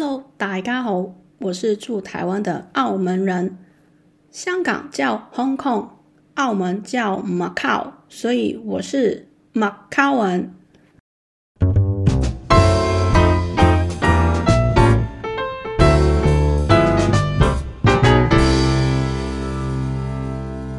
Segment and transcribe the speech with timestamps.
[0.00, 3.58] Hello，大家好，我是住台湾的澳门人。
[4.30, 5.88] 香港叫 Hong Kong，
[6.34, 10.54] 澳门叫 Macau，所以我是 Macau 人。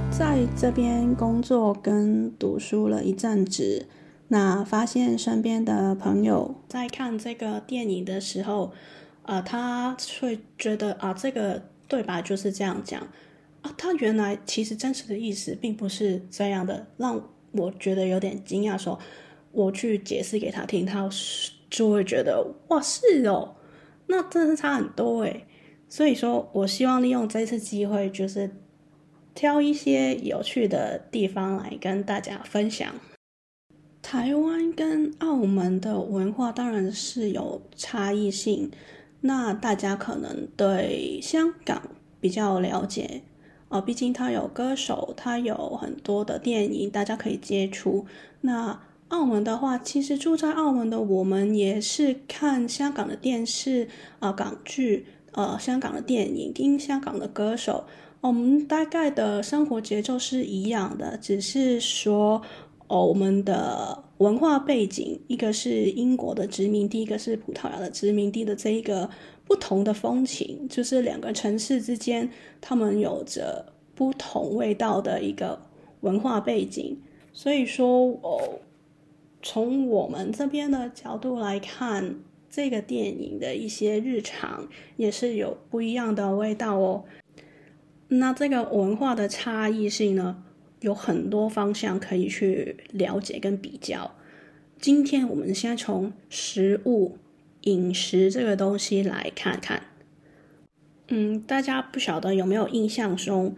[0.09, 3.88] 在这边工作跟读书了一阵子。
[4.31, 8.71] 那发现身边的朋友在看这个电影的时候，
[9.30, 13.00] 呃，他会觉得啊，这个对白就是这样讲
[13.61, 18.75] 啊，他原来其实真实的意思并不是这样的，让我觉得有点惊讶。
[18.75, 18.97] 说
[19.51, 21.07] 我去解释给他听，他
[21.70, 23.54] 就会觉得哇，是哦，
[24.07, 25.46] 那真的是差很多诶。
[25.87, 28.50] 所以说我希望利用这次机会，就是
[29.36, 32.95] 挑一些有趣的地方来跟大家分享。
[34.02, 38.72] 台湾跟澳门的文化当然是有差异性，
[39.22, 41.81] 那大家可能对香港
[42.19, 43.22] 比较了解
[43.67, 48.06] 啊，毕竟它有歌手，它有很多的电影，大家可以接触。
[48.42, 53.88] 那澳门的话，其实住在澳门的我们也是看香港的电视
[54.20, 57.86] 啊、港剧、呃、香港的电影，听香港的歌手，
[58.22, 62.42] 我们大概的生活节奏是一样的，只是说。
[62.92, 69.09] 哦，我们的文化背景，一个是英国的殖民地，一个是葡萄牙的殖民地的这一个
[69.45, 75.62] 不同的风情，就是两个城市之间，他们有着不同味道的一个
[76.02, 77.02] 文化背景。
[77.31, 78.59] 所以说，哦，
[79.42, 87.06] 从我们这边的角度来看，这个电影的一些日常也是有不一样的味道哦。
[88.09, 90.44] 那这个文化的差异性呢？
[90.81, 94.16] 有很多方向可以去了解跟比较。
[94.80, 97.17] 今天我们先从食物、
[97.61, 99.83] 饮食这个东西来看看。
[101.09, 103.55] 嗯，大家不晓得有没有印象中，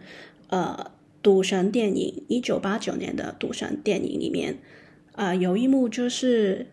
[0.48, 0.90] 呃，
[1.22, 4.58] 赌神电影一九八九年的赌神电影里面，
[5.12, 6.66] 啊、有一幕就是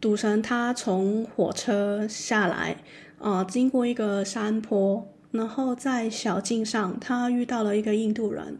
[0.00, 2.82] 赌神他从火车下来，
[3.18, 8.58] 啊、经过一个山坡，然后在小径上他遇到了一个印度人。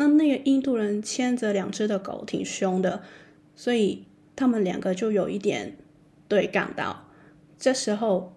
[0.00, 3.02] 那那个印度人牵着两只的狗，挺凶的，
[3.56, 4.04] 所以
[4.36, 5.76] 他们两个就有一点
[6.28, 7.08] 对干到。
[7.58, 8.36] 这时候，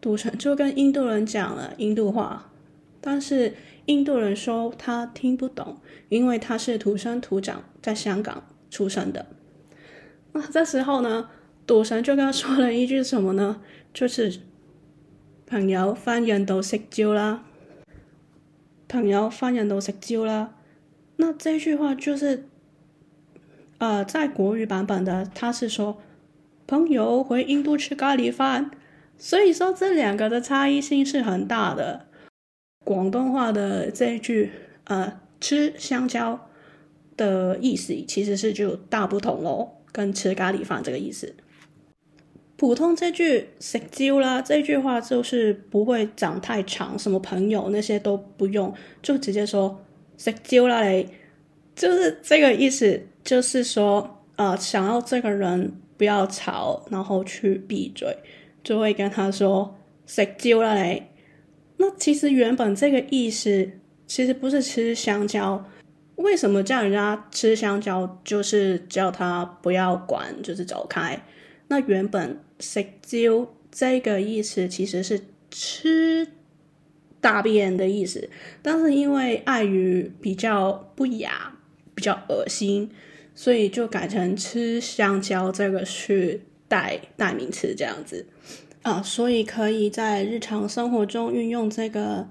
[0.00, 2.52] 赌神就跟印度人讲了印度话，
[3.00, 3.54] 但是
[3.86, 5.78] 印度人说他听不懂，
[6.08, 9.26] 因为他是土生土长在香港出生的。
[10.30, 11.28] 那这时候呢，
[11.66, 13.60] 赌神就跟他说了一句什么呢？
[13.92, 14.40] 就是
[15.44, 17.42] 朋友，翻人都食蕉啦，
[18.86, 20.54] 朋友，翻人都食蕉啦。
[21.20, 22.46] 那这句话就是，
[23.76, 25.98] 呃，在国语版本的，他是说
[26.66, 28.70] 朋友回印度吃咖喱饭，
[29.18, 32.06] 所以说这两个的差异性是很大的。
[32.86, 34.50] 广东话的这句，
[34.84, 36.48] 呃，吃香蕉
[37.18, 41.34] 的意思其实是就大不同哦，跟吃咖喱饭这个意思。
[42.56, 48.72] 普通这句食蕉啦，这句话就是不会讲太长，什么朋友那些都不用，
[49.02, 49.84] 就直接说。
[50.22, 51.08] 食蕉啦，你
[51.74, 58.14] 就是这个意思，就是说，呃，想要这个人不要吵，然后去闭嘴，
[58.62, 61.02] 就会跟他说食蕉啦，你。
[61.78, 63.70] 那其实原本这个意思
[64.06, 65.64] 其实不是吃香蕉，
[66.16, 68.20] 为什么叫人家吃香蕉？
[68.22, 71.18] 就是叫他不要管，就是走开。
[71.68, 75.18] 那原本食蕉这个意思其实是
[75.50, 76.28] 吃。
[77.20, 78.30] 大便的意思，
[78.62, 81.52] 但是因为碍于比较不雅、
[81.94, 82.90] 比较恶心，
[83.34, 88.26] 所以就改成吃香蕉这个去代代名词这样子
[88.82, 92.28] 啊，所以可以在日常生活中运用这个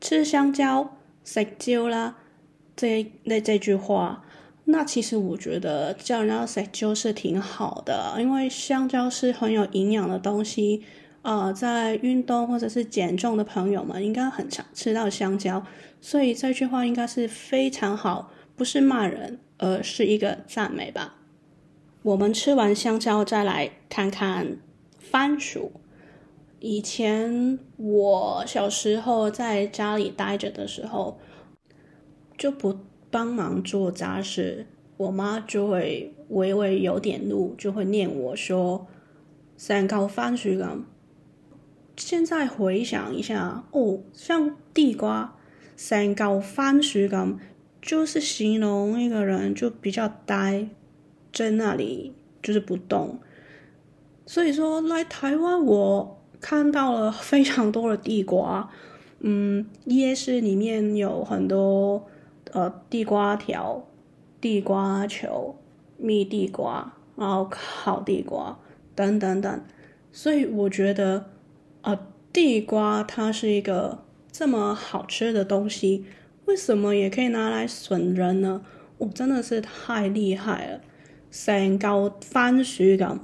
[0.00, 2.16] 吃香蕉、食蕉啦
[2.74, 4.24] 这那这句话。
[4.64, 10.84] 那其实我觉得叫人家食蕉是挺好的，因为香蕉是很有营养的东西。
[11.22, 15.62] 呃，在运动或者是减重的朋友们，应该很常吃到香蕉，
[16.00, 21.16] 所以这句话应该是非常好，不是骂人，而是一个赞美吧。
[22.02, 24.56] 我们吃完香蕉，再来看看
[24.98, 25.72] 番薯。
[26.58, 31.18] 以前我小时候在家里待着的时候，
[32.38, 32.78] 就不
[33.10, 34.64] 帮忙做家事，
[34.96, 38.86] 我妈就会微微有点怒，就会念我说
[39.58, 40.84] ：“三高番薯咁。”
[42.00, 45.36] 现在回想一下，哦，像地瓜、
[45.76, 47.36] 三高、番薯咁，
[47.82, 50.66] 就是形容一个人就比较呆，
[51.30, 53.18] 在那里就是不动。
[54.24, 58.70] 所以说来台湾，我看到了非常多的地瓜。
[59.18, 62.06] 嗯，夜市里面有很多
[62.52, 63.86] 呃地瓜条、
[64.40, 65.54] 地瓜球、
[65.98, 68.58] 蜜地瓜，然后烤地瓜
[68.94, 69.62] 等等等。
[70.10, 71.26] 所以我觉得，
[71.82, 71.98] 呃，
[72.32, 76.04] 地瓜它是一个这么好吃的东西，
[76.44, 78.62] 为什么也可以拿来损人呢？
[78.98, 80.80] 我、真的是太厉害了，
[81.30, 83.18] 像嚿番薯咁，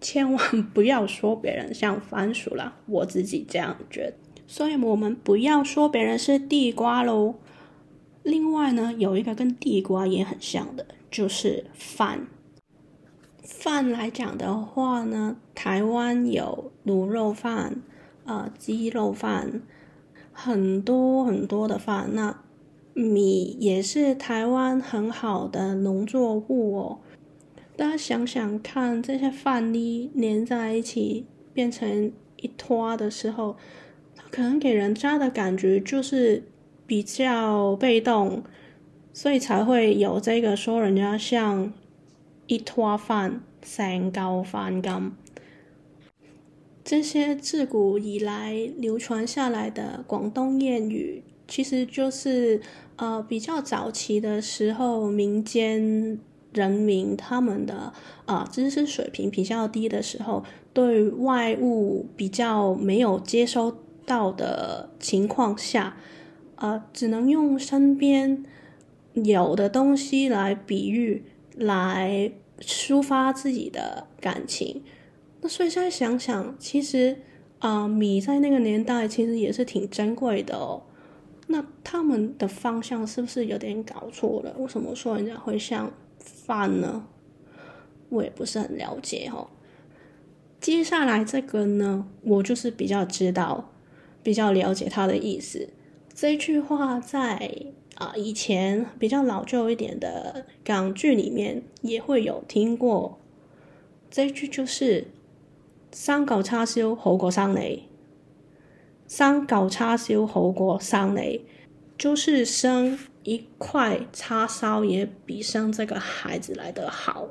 [0.00, 4.14] 千万 不要说别人像番薯啦，我自己这样觉得。
[4.46, 7.36] 所以我们不要说别人是地瓜喽。
[8.22, 12.26] 另外呢，有一个跟地瓜也很像的，就是饭。
[13.44, 17.82] 饭来讲的话呢，台湾有卤肉饭、
[18.24, 19.60] 呃鸡肉饭，
[20.32, 22.08] 很多很多的饭。
[22.14, 22.40] 那
[22.94, 26.98] 米也是台湾很好的农作物哦。
[27.76, 33.56] 大家想想看，这些饭粒连在一起变成一坨的时候，
[34.16, 36.44] 它可能给人家的感觉就是
[36.86, 38.42] 比较被动，
[39.12, 41.72] 所以才会有这个说人家像
[42.46, 45.10] 一坨饭、三高饭咁。
[46.84, 52.60] 这些自古以来流传下来的广东谚语，其实就是。
[52.96, 56.16] 呃，比较早期的时候，民间
[56.52, 57.92] 人民他们的
[58.24, 63.76] 啊、呃、知识水平比较低的时候，对外物比较没有接收
[64.06, 65.96] 到的情况下，
[66.54, 68.44] 呃，只能用身边
[69.14, 71.24] 有的东西来比喻，
[71.56, 72.30] 来
[72.60, 74.82] 抒发自己的感情。
[75.40, 77.18] 那所以现在想想，其实
[77.58, 80.82] 啊、米在那个年代其实也是挺珍贵的哦。
[81.46, 84.54] 那他们的方向是不是有点搞错了？
[84.58, 87.06] 为什么说人家会像饭呢？
[88.08, 89.48] 我也不是很了解哦。
[90.60, 93.72] 接下来这个呢，我就是比较知道、
[94.22, 95.68] 比较了解他的意思。
[96.14, 97.50] 这句话在
[97.96, 103.18] 啊、以前比较老旧一点的港剧里面也会有听过。
[104.10, 105.08] 这句就是
[105.92, 107.88] “生旧叉烧好过生你”。
[109.06, 111.44] 生旧叉烧好过生你，
[111.96, 117.28] 就是生一块叉烧也比生这个孩子来得好。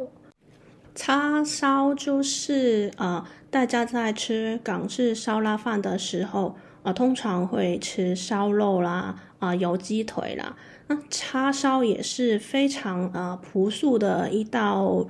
[0.95, 10.55] 叉烧就是啊、大家在吃港式烧腊饭的时候啊、通常会吃烧肉啦，啊、呃，有鸡腿啦。
[10.87, 15.05] 那叉烧也是非常啊朴素的一道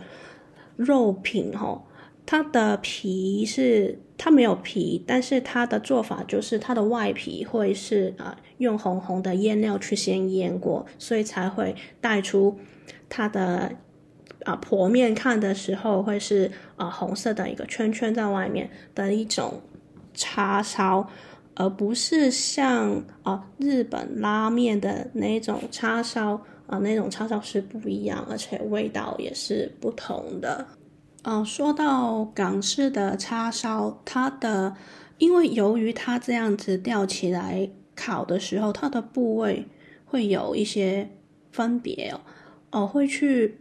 [0.76, 1.84] 肉品哦。
[2.26, 12.58] 它的皮是它没有皮，但是它的做法就是它的外皮会是啊、呃、用红红的腌料去先腌过，所以才会带出
[13.10, 13.74] 它的
[14.46, 19.62] 啊剖面看的时候会是啊、红色的一个圈圈在外面的一种
[20.14, 21.10] 叉烧，
[21.56, 30.66] 而不是像啊、日本拉面的那种叉烧啊、那种叉烧是不一样，而且味道也是不同的。
[31.24, 34.76] 嗯、说到港式的叉烧，它的
[35.18, 39.66] 因为由于它这样子吊起来烤的时候，它的部位
[40.06, 41.10] 会有一些
[41.52, 42.22] 分别哦。
[42.72, 43.60] 哦、会去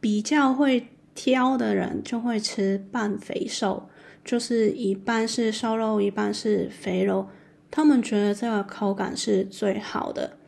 [0.00, 3.88] 比较会挑的人就会吃半肥瘦，
[4.24, 7.28] 就是一半是瘦肉，一半是肥肉。
[7.70, 10.38] 他们觉得这个口感是最好的。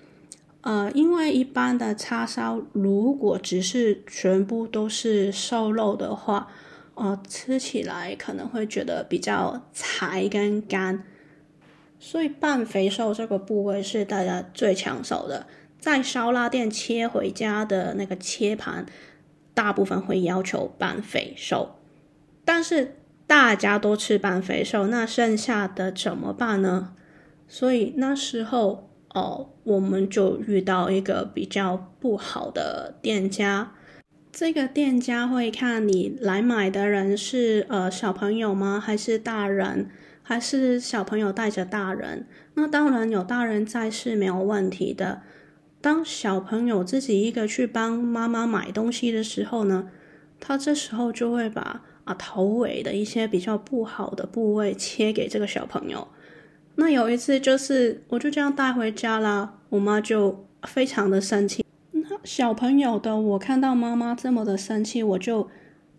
[0.62, 6.48] 呃，因为一般的叉烧，如果只是全部都是瘦肉的话，
[6.94, 11.02] 呃，吃起来可能会觉得比较柴跟干，
[11.98, 15.46] 所以半肥瘦这个部位是大家最抢手的。
[15.78, 18.84] 在烧腊店切回家的那个切盘，
[19.54, 21.76] 大部分会要求半肥瘦，
[22.44, 22.96] 但是
[23.30, 26.94] 大家都吃半肥瘦，那剩下的怎么办呢？
[27.46, 28.88] 所以那时候。
[29.12, 33.72] 哦，我们就遇到一个比较不好的店家。
[34.30, 38.78] 这个店家会看你来买的人是呃小朋友吗？
[38.78, 39.90] 还是大人？
[40.22, 42.28] 还是小朋友带着大人？
[42.54, 45.22] 那当然有大人在是没有问题的。
[45.80, 49.88] 当小朋友自己一个去帮妈妈买东西的时候呢，
[50.38, 56.08] 他这时候就会把啊头尾的一些比较不好的部位切给这个小朋友。
[56.74, 61.64] 那有一次，就是我就这样带回家啦，我妈就非常的生气。
[61.92, 65.48] 那小朋友的我看到妈妈这么的生气，我就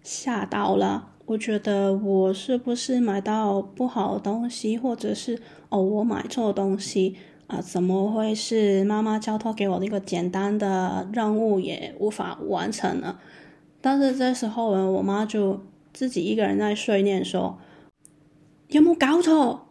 [0.03, 1.08] 吓到了。
[1.27, 5.39] 我觉得我是不是买到不好的东西，或者是
[5.70, 7.15] 哦我买错东西
[7.48, 13.18] 啊，怎么会是妈妈交托给我的一个简单的任务也无法完成呢？
[13.80, 15.62] 但是这时候呢，我妈就
[15.93, 17.60] 自己一个人在碎念说。
[18.67, 19.67] 有没有搞错？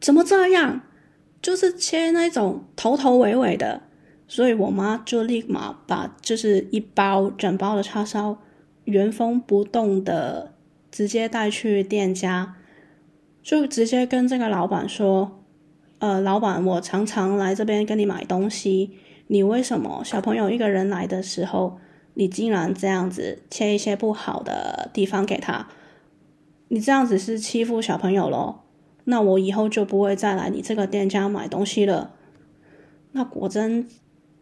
[0.00, 0.82] 怎么这样？
[1.40, 3.82] 就是切那种头头尾尾的。
[4.28, 8.36] 所以我妈就立马把就是一包整包的叉烧
[8.82, 10.52] 原封不动的
[10.90, 12.56] 直接带去店家，
[13.42, 15.44] 就直接跟这个老板说
[16.00, 18.98] ：“呃，老板，我常常来这边跟你买东西，
[19.28, 21.78] 你为什么小朋友一个人来的时候，
[22.16, 25.68] 你竟然这样子切一些不好的地方给他？
[26.68, 28.64] 你这样子是欺负小朋友咯。
[29.04, 32.14] 那我以后就不会再来你这个店家买东西了。”
[33.12, 33.88] 那果真。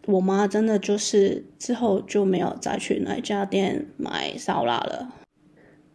[0.07, 5.15] 我妈真的就是之后就没有再去那家店买烧腊了。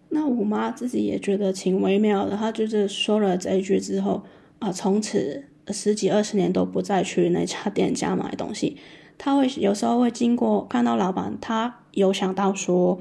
[0.09, 4.23] 那我妈自己也觉得挺微妙的，她就是说了这一句之后
[4.57, 8.77] 啊，从此十几二十年都不再去那家店家买东西。
[9.19, 12.99] 他会有时候会经过看到老板，他有想到说，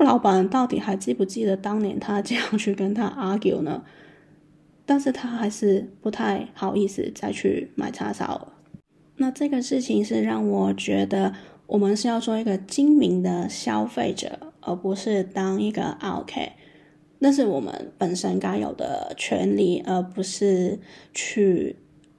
[0.00, 3.84] 老板到底还记不记得当年他这样去跟他 argue 呢？
[4.84, 8.48] 但是他还是不太好意思再去买叉烧。
[9.16, 11.32] 那这个事情是让我觉得，
[11.68, 16.52] 我们是要做一个精明的消费者，而不是当一个 OK。
[17.20, 20.80] 那是我们本身该有的权利，而不是
[21.14, 21.76] 去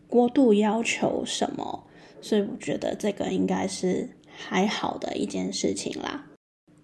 [0.07, 1.83] 过度要求什么。
[2.23, 6.25] 所以我觉得这个应该是还好的一件事情啦。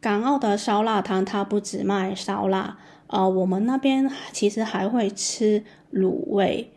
[0.01, 2.77] 港澳的烧腊摊它不只卖烧腊，
[3.08, 6.72] 呃，我们那边其实还会吃卤味。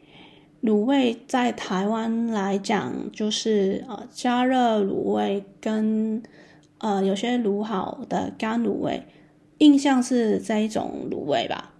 [0.62, 6.22] 卤味在台湾来讲，就是呃加热卤味跟
[6.78, 9.02] 呃有些卤好的干卤味，
[9.58, 11.74] 印象是这一种卤味吧。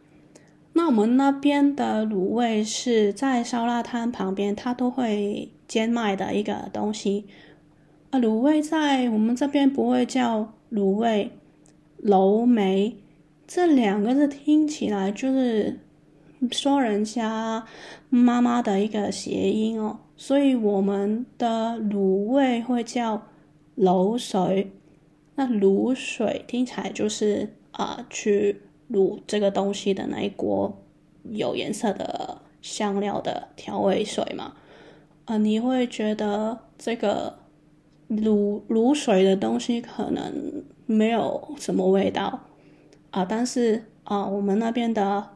[0.73, 7.25] 那我们那边的卤味是在烧腊摊旁边，它都会兼卖的一个东西。
[8.11, 11.31] 啊，卤味在我们这边不会叫卤味，
[12.05, 12.97] 卤梅
[13.47, 15.79] 这两个字听起来就是。
[16.51, 17.65] 说人家
[18.11, 23.29] 妈妈的一个谐音哦，所以我们的卤味会叫
[23.77, 24.73] 卤水。
[25.37, 28.61] 那卤水听起来就是啊、去
[28.91, 30.83] 卤这个东西的那一锅
[31.31, 34.55] 有颜色的香料的调味水嘛。
[35.25, 37.39] 啊、呃，你会觉得这个
[38.09, 42.41] 卤卤水的东西可能没有什么味道
[43.11, 45.29] 啊、但是啊、我们那边的。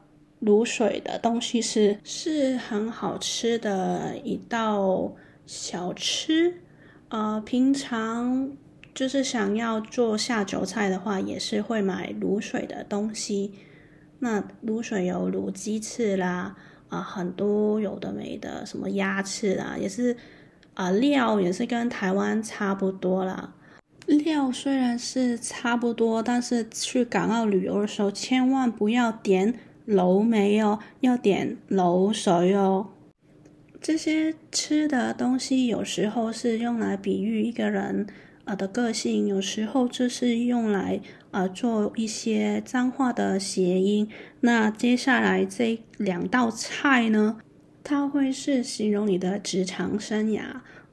[0.43, 5.11] 卤水的东西是是很好吃的一道
[5.47, 6.61] 小吃，
[7.09, 8.52] 呃，平常
[8.95, 13.55] 就是想要做下酒菜的话，也是会买卤水的东西。
[14.19, 16.55] 那卤水有卤鸡翅啦，
[16.88, 20.16] 啊、很多有的没的，什么鸭翅啊，也是
[20.75, 23.55] 啊、料也是跟台湾差不多啦。
[24.07, 29.55] 料虽然是差不多，但是去港澳旅游的时候，千万不要点。
[29.87, 32.88] 卤味哦，要点卤水哦。
[33.81, 38.05] 这些吃的东西有时候是用来比喻一个人
[38.47, 41.00] 呃的个性，有时候就是用来
[41.33, 44.09] 呃做一些脏话的谐音。
[44.41, 47.38] 那接下来这两道菜呢，
[47.85, 50.41] 它会是形容你的职场生涯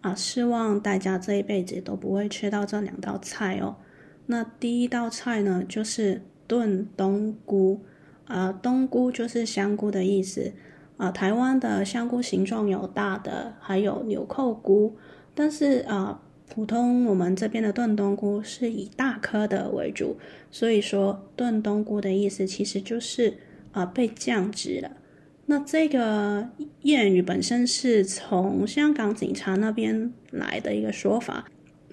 [0.02, 3.78] 啊，希望大家这一辈子都不会吃到这两道菜哦。
[4.26, 7.82] 那第一道菜呢，就是炖冬菇。
[8.26, 10.54] 呃，冬菇就是香菇的意思。
[10.96, 14.96] 啊、台湾的香菇形状有大的，还有纽扣菇。
[15.36, 16.22] 但是啊、
[16.54, 20.18] 普通我们这边的炖冬菇是以大颗的为主，
[20.52, 23.34] 所以说炖冬菇的意思其实就是
[23.72, 24.92] 啊、被降职了。
[25.48, 26.48] 那这个
[26.84, 31.46] 谚语本身是从香港警察那边来的一个说法。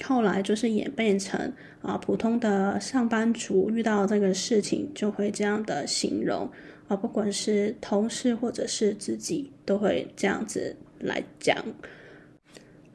[0.02, 1.50] 后来就是演变成
[1.81, 6.50] 啊，普通的上班族遇到这个事情就会这样的形容
[6.87, 11.57] 啊，不管是同事或者是自己都会这样子来讲。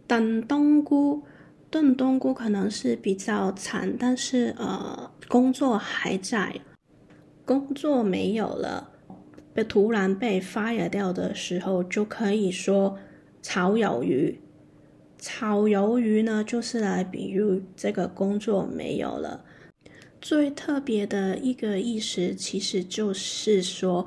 [0.07, 1.24] 炖冬菇，
[1.75, 6.62] 炖冬菇可能是比较惨，但是呃，工作还在，
[7.44, 8.91] 工作没有了，
[9.53, 12.98] 被突然被 fire 掉的时候，就可以说
[13.41, 14.39] 炒鱿鱼。
[15.17, 19.44] 炒鱿鱼呢，就是来比喻这个工作没有了。
[20.22, 24.05] 最特别的一个意思，其实就是说，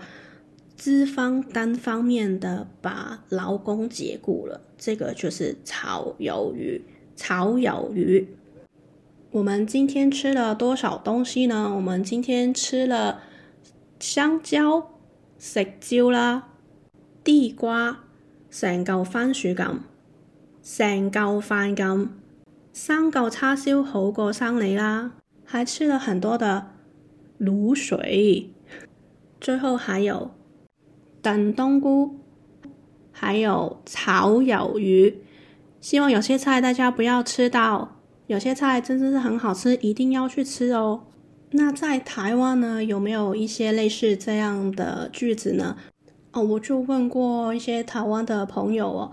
[0.74, 6.82] 资方单方面的把劳工解雇了，这个就是炒鱿鱼。
[7.18, 8.28] 炒鱿鱼。
[9.32, 11.74] 我们今天吃了多少东西呢？
[11.74, 13.20] 我们今天吃了
[13.98, 14.92] 香蕉、
[15.36, 16.48] 食蕉啦、
[17.24, 18.04] 地瓜、
[18.48, 19.78] 成嚿番薯咁。
[20.62, 22.08] 成嚿饭咁，
[22.72, 25.12] 三嚿叉烧好过生你啦，
[25.44, 26.70] 还吃了很多的
[27.40, 28.50] 卤水，
[29.40, 30.30] 最后还有
[31.20, 32.18] 炖冬菇，
[33.10, 35.18] 还有炒鱿鱼。
[35.88, 41.00] 希望有些菜大家不要吃到，有些菜真的是很好吃，一定要去吃哦。
[41.52, 45.78] 那在台湾呢，有没有一些类似这样的句子呢？
[46.32, 49.12] 哦，我就问过一些台湾的朋友哦，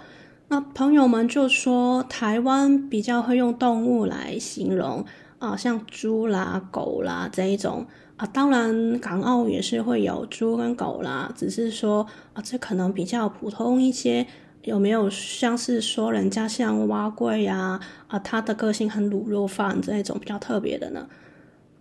[0.50, 5.06] 那朋友们就说台湾比较会用动物来形容
[5.40, 7.86] 啊，像猪啦、狗啦这一种
[8.18, 14.28] 啊，当然港澳也是会有猪跟狗啦，只是说啊，这可能比较普通一些。
[14.66, 21.08] 有没有像是说人家像蛙贵呀啊，他的个性很卤肉饭这一种比较特别的呢？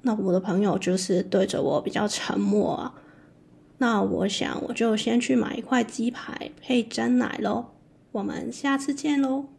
[0.02, 2.94] 那我的朋友就是对着我比较沉默啊。
[3.78, 7.66] 那我想我就先去买一块鸡排配蒸奶喽。
[8.12, 9.53] 我们下次见喽。